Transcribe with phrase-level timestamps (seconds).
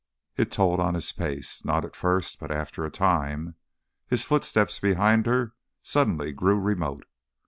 [0.35, 3.53] It told on his pace not at first, but after a time.
[4.07, 7.05] His footsteps behind her suddenly grew remote.